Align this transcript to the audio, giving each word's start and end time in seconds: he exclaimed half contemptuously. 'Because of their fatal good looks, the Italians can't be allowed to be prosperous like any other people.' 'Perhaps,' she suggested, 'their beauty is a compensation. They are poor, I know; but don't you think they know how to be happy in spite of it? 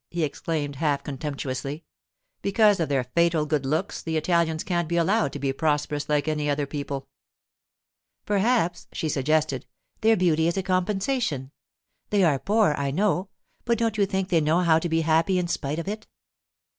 he 0.09 0.23
exclaimed 0.23 0.77
half 0.77 1.03
contemptuously. 1.03 1.83
'Because 2.41 2.79
of 2.79 2.89
their 2.89 3.03
fatal 3.03 3.45
good 3.45 3.67
looks, 3.67 4.01
the 4.01 4.17
Italians 4.17 4.63
can't 4.63 4.89
be 4.89 4.97
allowed 4.97 5.31
to 5.31 5.37
be 5.37 5.53
prosperous 5.53 6.09
like 6.09 6.27
any 6.27 6.49
other 6.49 6.65
people.' 6.65 7.07
'Perhaps,' 8.25 8.87
she 8.91 9.07
suggested, 9.07 9.67
'their 9.99 10.17
beauty 10.17 10.47
is 10.47 10.57
a 10.57 10.63
compensation. 10.63 11.51
They 12.09 12.23
are 12.23 12.39
poor, 12.39 12.73
I 12.79 12.89
know; 12.89 13.29
but 13.63 13.77
don't 13.77 13.95
you 13.99 14.07
think 14.07 14.29
they 14.29 14.41
know 14.41 14.61
how 14.61 14.79
to 14.79 14.89
be 14.89 15.01
happy 15.01 15.37
in 15.37 15.47
spite 15.47 15.77
of 15.77 15.87
it? 15.87 16.07